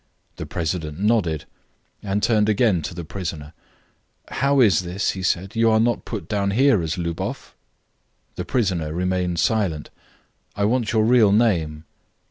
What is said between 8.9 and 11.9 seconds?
remained silent. "I want your real name."